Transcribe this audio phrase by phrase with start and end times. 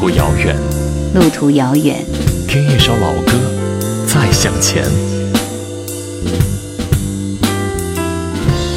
[0.00, 0.56] 途遥远，
[1.14, 2.02] 路途遥远，
[2.48, 3.32] 听一首老歌，
[4.06, 4.82] 再向前。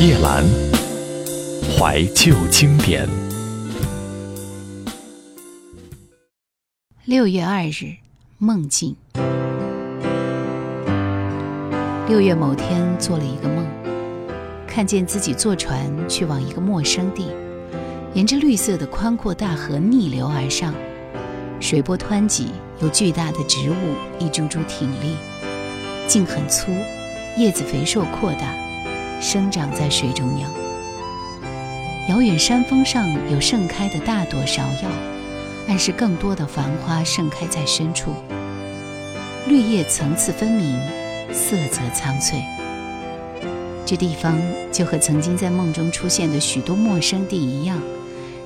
[0.02, 0.44] 叶兰，
[1.80, 3.08] 怀旧经典。
[7.06, 7.96] 六月二日，
[8.38, 8.94] 梦境。
[12.10, 13.66] 六月某天做了一个梦，
[14.68, 17.28] 看见自己坐船去往一个陌生地，
[18.14, 20.74] 沿着绿色的宽阔大河逆流而上，
[21.60, 22.52] 水波湍急，
[22.82, 25.16] 有巨大的植物一株株挺立，
[26.08, 26.72] 茎很粗，
[27.38, 28.54] 叶子肥硕扩大，
[29.22, 30.52] 生长在水中央。
[32.10, 34.90] 遥远山峰上有盛开的大朵芍药，
[35.68, 38.12] 暗示更多的繁花盛开在深处，
[39.48, 40.80] 绿叶层次分明。
[41.32, 42.44] 色泽苍翠，
[43.88, 44.40] 这地方
[44.72, 47.82] 就和曾经在梦中出现的许多陌生地一样，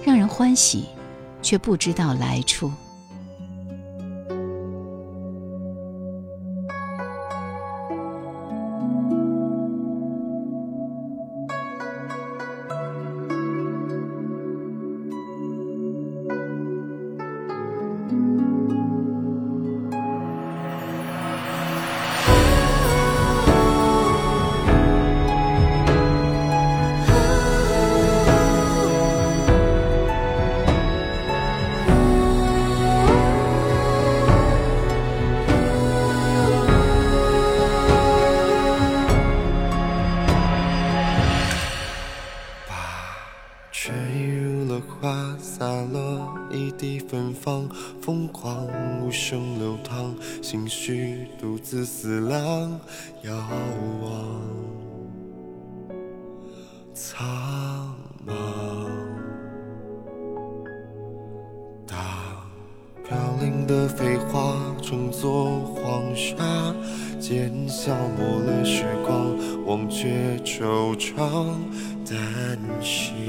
[0.05, 0.85] 让人欢喜，
[1.41, 2.71] 却不知道来处。
[51.67, 52.79] 绪独自思量，
[53.23, 53.33] 遥
[54.01, 54.41] 望
[56.93, 57.93] 苍
[58.25, 58.31] 茫。
[61.85, 61.97] 当
[63.03, 66.35] 飘零的飞花成作黄沙，
[67.19, 71.53] 渐消磨了时光，忘却惆怅，
[72.09, 73.27] 丹心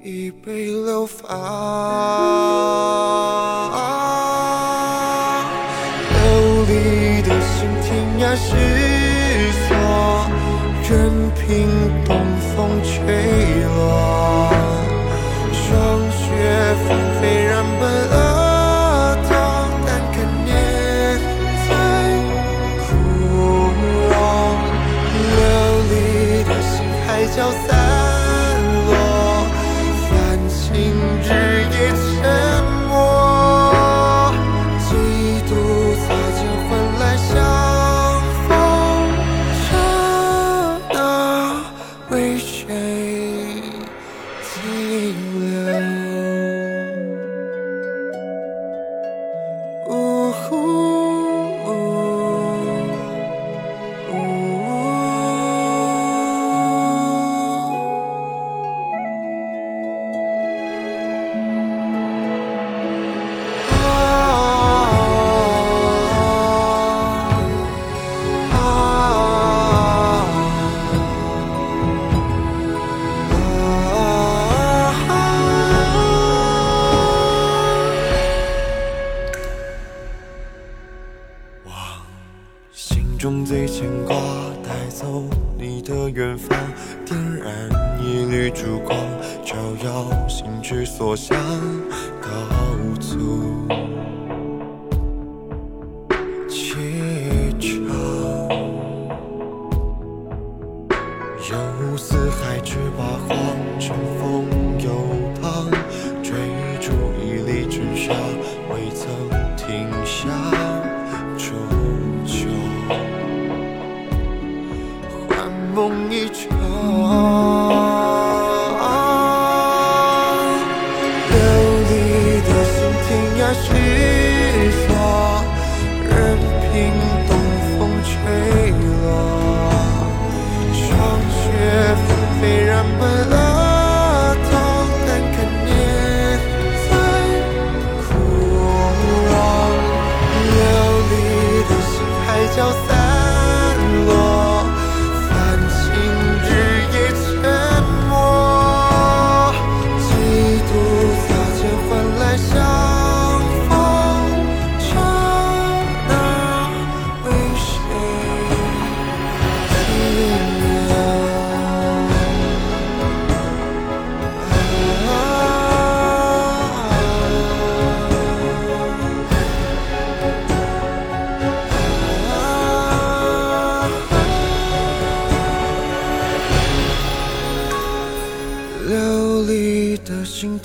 [0.00, 1.28] 已被流放。
[8.50, 8.56] 失
[9.68, 10.28] 所，
[10.88, 11.79] 任凭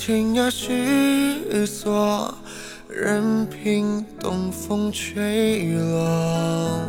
[0.06, 2.32] 天涯失所，
[2.88, 6.80] 任凭东风吹落。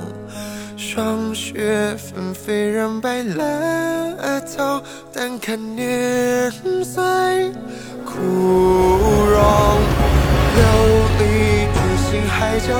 [0.77, 4.83] 霜雪纷飞，染白了头，
[5.15, 6.51] 但看年
[6.85, 7.51] 岁
[8.05, 9.41] 枯荣。
[10.59, 10.61] 琉
[11.17, 11.25] 璃
[11.73, 11.79] 之
[12.11, 12.79] 心，海角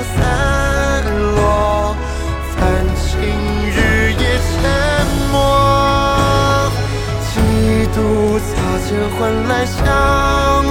[8.87, 9.83] 度擦肩，换来相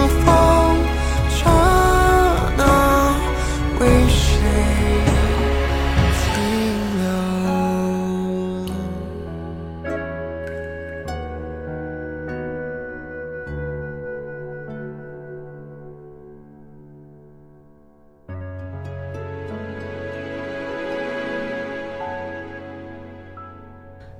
[0.08, 0.24] 逢，
[1.28, 1.50] 刹
[2.56, 2.62] 那
[3.78, 4.40] 为谁
[6.24, 6.32] 停
[6.98, 7.04] 留？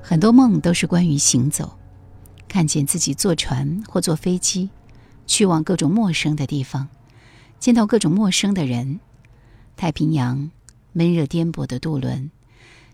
[0.03, 1.73] 很多梦都是关于行走，
[2.57, 4.71] 看见自己坐船或坐飞机，
[5.27, 6.89] 去往各种陌生的地方，
[7.59, 8.99] 见到各种陌生的人。
[9.77, 10.51] 太平洋
[10.95, 12.31] 闷热颠簸的渡轮，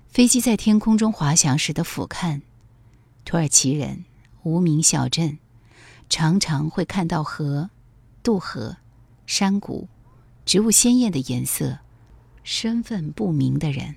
[0.09, 2.41] 飞机在天空中滑翔时的俯瞰，
[3.25, 4.05] 土耳其人
[4.43, 5.39] 无名小镇，
[6.09, 7.71] 常常会看到河、
[8.21, 8.79] 渡河、
[9.27, 9.87] 山谷、
[10.45, 11.79] 植物鲜艳的颜色，
[12.43, 13.95] 身份不明的人。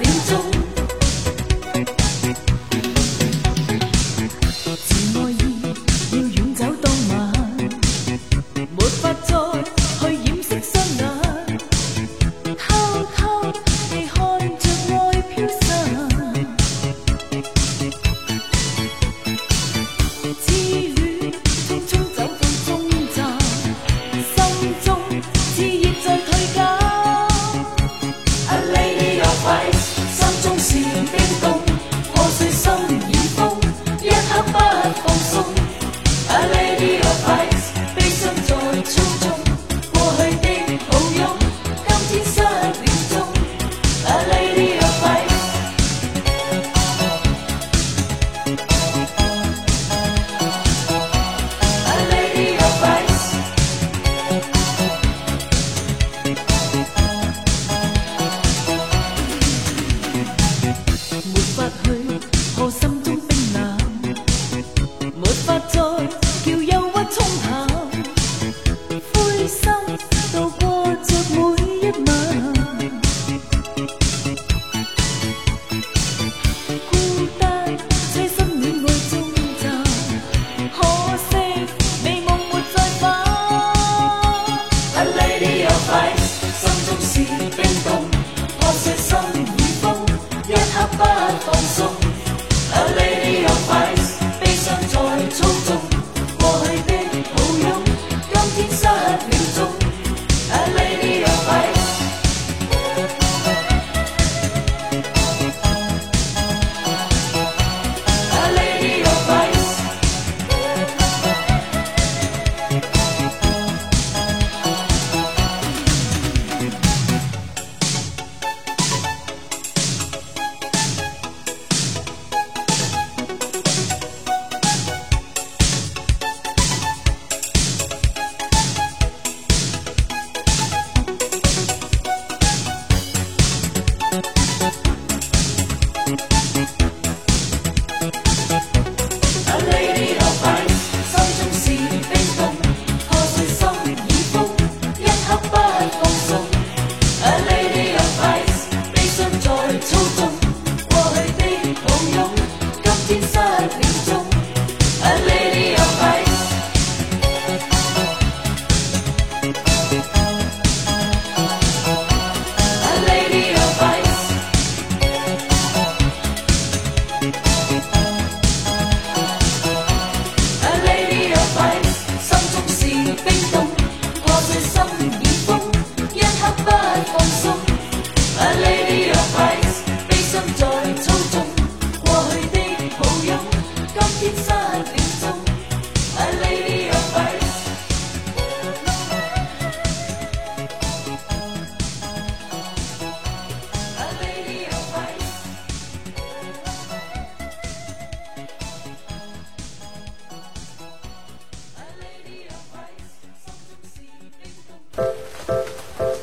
[0.00, 0.47] 林中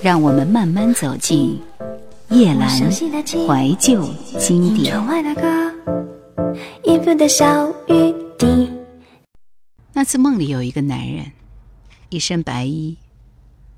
[0.06, 1.60] 让我们慢慢走进
[2.30, 4.08] 叶阑怀旧
[4.38, 4.96] 经典。
[9.94, 11.32] 那次梦里有一个男人，
[12.10, 12.98] 一身白衣，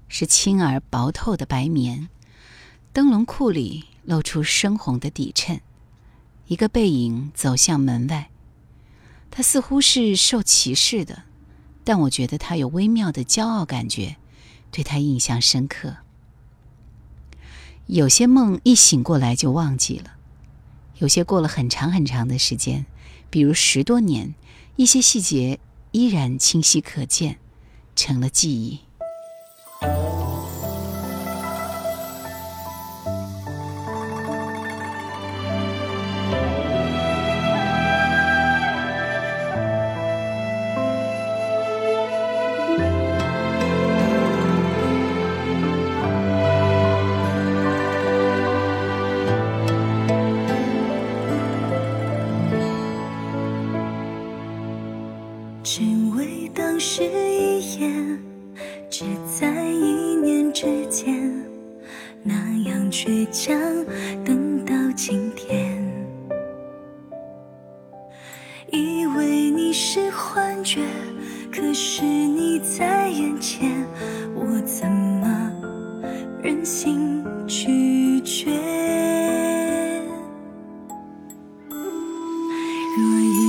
[0.09, 2.09] 是轻而薄透的白棉，
[2.91, 5.61] 灯笼裤里露出深红的底衬，
[6.47, 8.27] 一个背影走向门外。
[9.31, 11.23] 他似乎是受歧视的，
[11.85, 14.17] 但我觉得他有微妙的骄傲感觉，
[14.71, 15.95] 对他印象深刻。
[17.87, 20.11] 有些梦一醒过来就忘记了，
[20.97, 22.85] 有些过了很长很长的时间，
[23.29, 24.35] 比如十多年，
[24.75, 25.59] 一些细节
[25.91, 27.37] 依然清晰可见，
[27.95, 28.79] 成了记忆。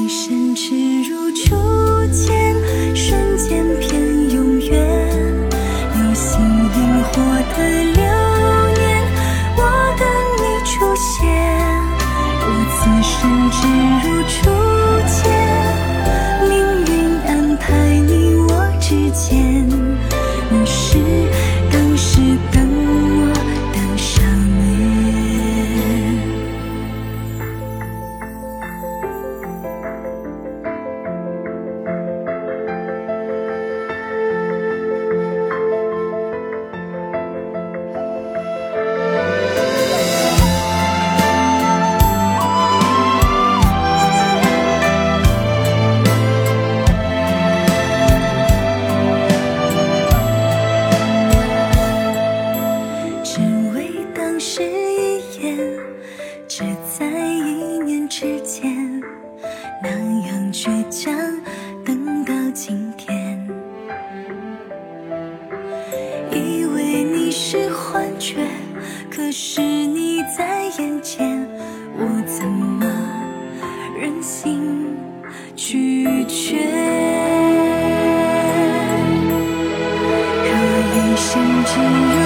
[0.09, 1.55] 身赤如初
[2.07, 2.57] 见
[2.97, 4.71] 瞬间变永远。
[5.95, 7.23] 流星萤火
[7.55, 8.18] 的流
[75.79, 76.57] 拒绝。
[80.43, 80.53] 若
[80.95, 82.18] 一心只。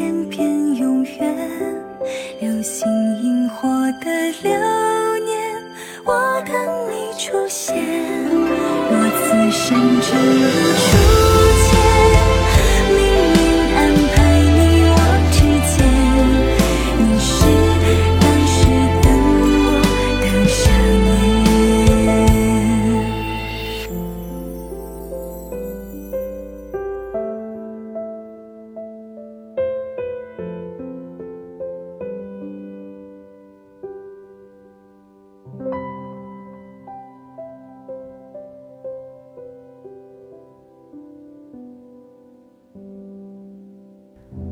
[0.00, 1.36] 天边永远，
[2.40, 2.88] 流星
[3.22, 3.68] 萤火
[4.02, 4.10] 的
[4.42, 4.50] 流
[5.26, 5.62] 年，
[6.06, 6.54] 我等
[6.90, 7.76] 你出现。
[8.24, 10.16] 若此生只
[10.96, 10.99] 一。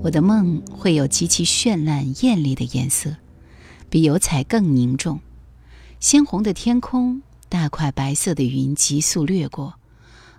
[0.09, 3.17] 我的梦会有极其绚烂艳丽的颜色，
[3.91, 5.21] 比油彩更凝重。
[6.01, 9.75] 鲜红的天空，大块白色的云急速掠过，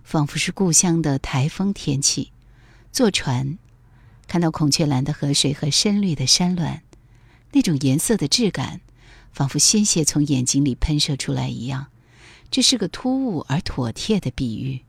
[0.03, 2.31] 仿佛是故乡的台风天气。
[2.91, 3.59] 坐船，
[4.27, 6.81] 看到孔雀蓝的河水和深绿的山峦，
[7.51, 8.81] 那种颜色的质感，
[9.31, 11.85] 仿佛鲜血从眼睛里喷射出来一样。
[12.49, 14.81] 这是个突兀而妥帖的比喻。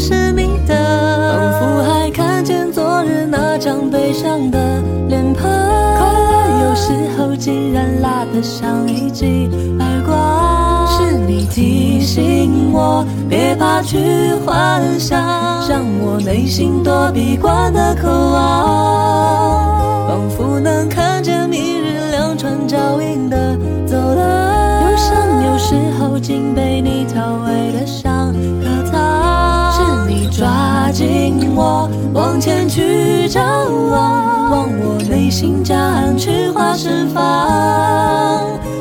[0.00, 10.88] 是你的，仿佛还看见昨日那张悲伤的脸庞，快乐有时候竟然辣得像一记耳光。
[10.88, 15.20] 是你提醒我，别怕去幻想，
[15.68, 23.54] 让我内心多闭关的渴望，仿佛能看见明日两串脚印的
[23.86, 26.18] 走廊，忧伤有时候
[32.40, 33.44] 前去张
[33.90, 37.20] 望，望我内心夹岸去花盛放。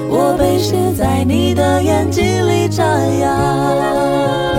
[0.09, 2.85] 我被写在你的眼睛里张
[3.19, 4.58] 扬。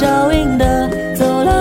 [0.00, 1.52] 脚印的走廊。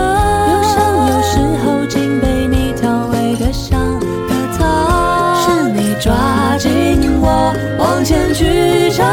[0.49, 5.35] 忧伤有时候竟被你调味的像个糖。
[5.41, 9.05] 是你抓紧我，往前去张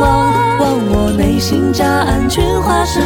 [0.00, 3.02] 望，望我内心夹岸群花盛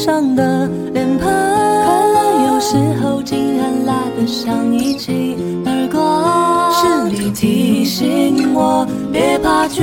[0.00, 5.36] 上的脸庞快乐有时候竟然辣得像一记
[5.66, 9.82] 耳光是你提醒我别怕去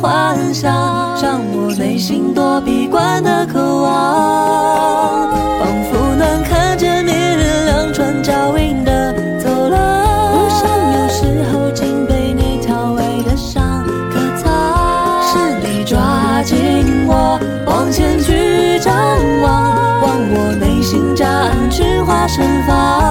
[0.00, 0.72] 幻想
[1.22, 6.67] 让我内心躲避惯的渴望仿佛能看
[22.28, 23.07] 惩罚